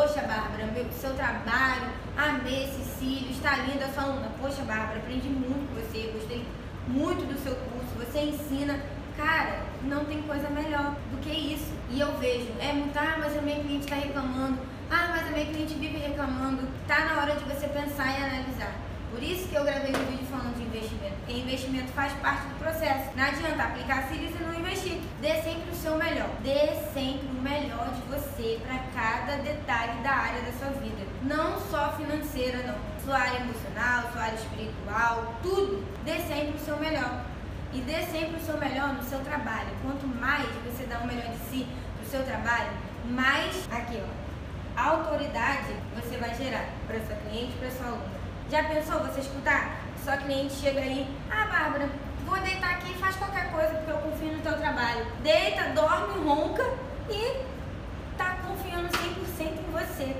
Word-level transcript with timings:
poxa, 0.00 0.22
Bárbara, 0.22 0.64
meu, 0.72 0.86
seu 0.92 1.12
trabalho, 1.12 1.92
amei 2.16 2.64
esse 2.64 2.82
cílio, 2.98 3.30
está 3.30 3.56
linda 3.56 3.84
a 3.84 3.88
sua 3.92 4.04
aluna. 4.04 4.30
Poxa, 4.40 4.62
Bárbara, 4.62 4.98
aprendi 4.98 5.28
muito 5.28 5.68
com 5.68 5.74
você, 5.74 6.10
gostei 6.14 6.46
muito 6.88 7.26
do 7.30 7.38
seu 7.38 7.54
curso, 7.54 7.92
você 7.98 8.20
ensina. 8.20 8.80
Cara, 9.14 9.60
não 9.82 10.06
tem 10.06 10.22
coisa 10.22 10.48
melhor 10.48 10.96
do 11.10 11.18
que 11.20 11.28
isso. 11.28 11.70
E 11.90 12.00
eu 12.00 12.16
vejo, 12.16 12.48
é 12.58 12.72
muito, 12.72 12.96
ah, 12.98 13.16
mas 13.18 13.36
a 13.36 13.42
minha 13.42 13.60
cliente 13.60 13.84
está 13.84 13.96
reclamando, 13.96 14.58
ah, 14.90 15.08
mas 15.10 15.26
a 15.28 15.32
minha 15.32 15.44
cliente 15.44 15.74
vive 15.74 15.98
reclamando. 15.98 16.66
Tá 16.88 17.04
na 17.04 17.20
hora 17.20 17.34
de 17.36 17.44
você 17.44 17.68
pensar 17.68 18.18
e 18.18 18.22
analisar. 18.22 18.72
Por 19.10 19.22
isso 19.22 19.48
que 19.48 19.54
eu 19.56 19.64
gravei 19.64 19.90
um 19.90 20.04
vídeo 20.06 20.26
falando 20.30 20.56
de 20.56 20.62
investimento, 20.62 21.14
porque 21.16 21.32
investimento 21.32 21.92
faz 21.92 22.12
parte 22.14 22.46
do 22.46 22.58
processo. 22.60 23.10
Não 23.16 23.24
adianta 23.24 23.62
aplicar 23.64 24.08
Sirius 24.08 24.34
e 24.38 24.42
não 24.44 24.54
investir. 24.54 25.00
Dê 25.20 25.42
sempre 25.42 25.70
o 25.70 25.74
seu 25.74 25.96
melhor. 25.96 26.28
Dê 26.44 26.74
sempre 26.94 27.26
o 27.26 27.42
melhor 27.42 27.90
de 27.90 28.02
você 28.02 28.60
para 28.64 28.78
cada 28.94 29.42
detalhe 29.42 30.00
da 30.02 30.12
área 30.12 30.42
da 30.42 30.52
sua 30.52 30.70
vida. 30.80 31.04
Não 31.22 31.60
só 31.60 31.92
financeira, 31.96 32.58
não. 32.62 32.78
Sua 33.04 33.18
área 33.18 33.40
emocional, 33.40 34.12
sua 34.12 34.22
área 34.22 34.36
espiritual, 34.36 35.34
tudo. 35.42 35.84
Dê 36.04 36.18
sempre 36.20 36.56
o 36.56 36.64
seu 36.64 36.76
melhor. 36.76 37.24
E 37.72 37.80
dê 37.80 38.02
sempre 38.02 38.36
o 38.36 38.44
seu 38.44 38.58
melhor 38.58 38.94
no 38.94 39.02
seu 39.02 39.18
trabalho. 39.20 39.70
Quanto 39.82 40.06
mais 40.06 40.46
você 40.64 40.84
dá 40.84 40.98
o 40.98 41.06
melhor 41.06 41.30
de 41.32 41.38
si 41.50 41.66
no 42.00 42.08
seu 42.08 42.24
trabalho, 42.24 42.70
mais 43.04 43.68
aqui, 43.72 44.00
ó, 44.02 44.80
autoridade 44.80 45.74
você 45.94 46.16
vai 46.16 46.34
gerar 46.34 46.66
para 46.86 46.98
sua 47.00 47.16
cliente, 47.16 47.56
para 47.58 47.70
sua 47.70 47.86
aluna. 47.86 48.19
Já 48.50 48.64
pensou 48.64 48.98
você 48.98 49.20
escutar? 49.20 49.76
Sua 50.02 50.16
cliente 50.16 50.54
chega 50.54 50.80
aí, 50.80 51.06
ah, 51.30 51.46
Bárbara, 51.46 51.88
vou 52.26 52.36
deitar 52.40 52.70
aqui 52.72 52.90
e 52.90 52.98
faz 52.98 53.14
qualquer 53.14 53.48
coisa 53.52 53.74
porque 53.74 53.92
eu 53.92 53.98
confio 53.98 54.32
no 54.32 54.42
teu 54.42 54.58
trabalho. 54.58 55.06
Deita, 55.22 55.68
dorme, 55.68 56.18
ronca 56.24 56.64
e 57.08 57.44
tá 58.18 58.38
confiando 58.44 58.88
100% 58.88 59.52
em 59.52 59.70
você. 59.70 60.16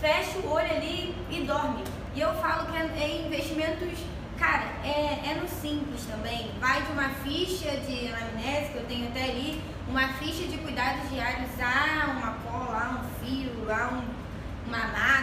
Fecha 0.00 0.38
o 0.38 0.50
olho 0.50 0.70
ali 0.70 1.14
e 1.30 1.42
dorme. 1.42 1.84
E 2.14 2.20
eu 2.20 2.32
falo 2.36 2.72
que 2.72 2.76
é, 2.78 2.90
é 3.02 3.26
investimentos, 3.26 3.98
cara, 4.38 4.64
é, 4.82 5.30
é 5.30 5.34
no 5.34 5.46
simples 5.46 6.06
também. 6.06 6.50
Vai 6.58 6.80
de 6.80 6.92
uma 6.92 7.10
ficha 7.22 7.76
de 7.80 8.08
anamnese 8.08 8.72
que 8.72 8.78
eu 8.78 8.86
tenho 8.86 9.08
até 9.08 9.24
ali, 9.24 9.62
uma 9.86 10.08
ficha 10.14 10.48
de 10.48 10.56
cuidados 10.56 11.10
diários, 11.10 11.50
ah, 11.60 12.16
uma 12.16 12.32
cola, 12.50 12.78
ah, 12.78 13.02
um 13.02 13.26
fio, 13.26 13.52
ah, 13.68 13.90
um, 13.92 14.68
uma 14.68 14.86
maca, 14.86 14.96
ah, 14.96 15.17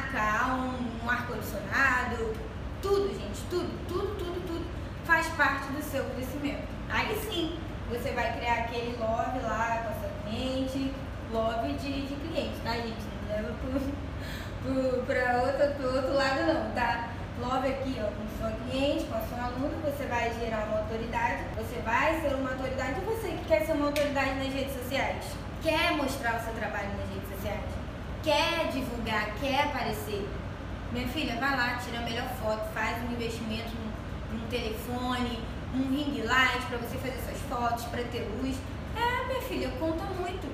um 1.15 1.17
ar-condicionado, 1.17 2.33
tudo, 2.81 3.07
gente, 3.07 3.41
tudo, 3.49 3.87
tudo, 3.87 4.15
tudo, 4.17 4.47
tudo 4.47 4.65
faz 5.05 5.27
parte 5.29 5.71
do 5.71 5.81
seu 5.81 6.03
crescimento. 6.15 6.67
Aí 6.89 7.17
sim, 7.29 7.57
você 7.89 8.11
vai 8.11 8.37
criar 8.37 8.65
aquele 8.65 8.97
love 8.97 9.39
lá 9.39 9.83
com 9.83 9.89
a 9.89 9.99
sua 9.99 10.11
cliente, 10.25 10.93
love 11.31 11.73
de, 11.73 12.01
de 12.07 12.15
cliente, 12.15 12.55
tá, 12.63 12.73
gente? 12.73 13.05
Não 13.27 13.35
leva 13.35 13.53
pro, 13.61 13.79
pro, 14.63 15.03
pra 15.03 15.41
outro, 15.43 15.75
pro 15.75 15.95
outro 15.95 16.13
lado 16.13 16.53
não, 16.53 16.71
tá? 16.71 17.09
Love 17.39 17.67
aqui, 17.67 17.97
ó, 17.99 18.07
com 18.07 18.37
sua 18.37 18.51
cliente, 18.51 19.05
com 19.05 19.17
a 19.17 19.21
sua 19.21 19.45
aluna, 19.45 19.75
você 19.83 20.05
vai 20.05 20.33
gerar 20.39 20.65
uma 20.67 20.79
autoridade, 20.79 21.43
você 21.57 21.81
vai 21.81 22.21
ser 22.21 22.33
uma 22.33 22.51
autoridade, 22.51 23.01
e 23.01 23.05
você 23.05 23.27
que 23.27 23.45
quer 23.45 23.65
ser 23.65 23.73
uma 23.73 23.87
autoridade 23.87 24.35
nas 24.35 24.53
redes 24.53 24.73
sociais, 24.73 25.25
quer 25.61 25.91
mostrar 25.97 26.39
o 26.39 26.43
seu 26.45 26.53
trabalho 26.53 26.89
nas 26.97 27.09
redes 27.09 27.29
sociais, 27.35 27.65
quer 28.23 28.69
divulgar, 28.71 29.35
quer 29.41 29.65
aparecer, 29.65 30.25
minha 30.91 31.07
filha, 31.07 31.35
vai 31.39 31.55
lá, 31.55 31.77
tira 31.83 31.99
a 31.99 32.01
melhor 32.01 32.27
foto, 32.41 32.71
faz 32.73 33.03
um 33.03 33.11
investimento 33.11 33.71
num, 34.31 34.47
telefone, 34.47 35.39
um 35.73 35.89
ring 35.89 36.21
light 36.21 36.61
para 36.67 36.77
você 36.77 36.97
fazer 36.97 37.19
suas 37.25 37.41
fotos, 37.49 37.85
para 37.85 38.03
ter 38.03 38.27
luz. 38.41 38.55
É, 38.95 39.27
minha 39.27 39.41
filha, 39.41 39.69
conta 39.79 40.03
muito. 40.05 40.47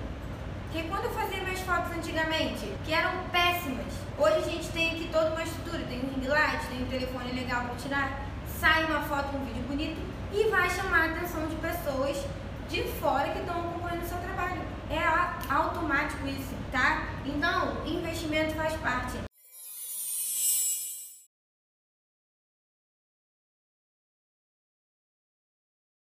Porque 0.63 0.87
quando 0.87 1.05
eu 1.05 1.11
fazia 1.11 1.43
minhas 1.43 1.59
fotos 1.59 1.91
antigamente, 1.91 2.71
que 2.85 2.93
eram 2.93 3.11
péssimas, 3.31 3.93
hoje 4.17 4.37
a 4.37 4.41
gente 4.41 4.67
tem 4.69 4.91
aqui 4.91 5.09
toda 5.11 5.31
uma 5.31 5.43
estrutura, 5.43 5.83
tem 5.83 5.99
um 5.99 6.19
ring 6.19 6.27
light, 6.27 6.65
tem 6.67 6.83
um 6.83 6.87
telefone 6.87 7.31
legal 7.33 7.65
para 7.65 7.75
tirar, 7.75 8.21
sai 8.59 8.85
uma 8.85 9.01
foto, 9.01 9.35
um 9.35 9.45
vídeo 9.45 9.63
bonito 9.63 9.99
e 10.33 10.49
vai 10.49 10.69
chamar 10.69 11.09
a 11.09 11.11
atenção 11.11 11.45
de 11.47 11.55
pessoas 11.55 12.25
de 12.69 12.83
fora 12.99 13.29
que 13.29 13.39
estão 13.39 13.59
acompanhando 13.59 14.03
o 14.03 14.07
seu 14.07 14.17
trabalho. 14.17 14.61
É 14.89 15.53
automático 15.53 16.25
isso, 16.27 16.55
tá? 16.71 17.07
Então, 17.25 17.85
investimento 17.85 18.53
faz 18.55 18.73
parte. 18.77 19.30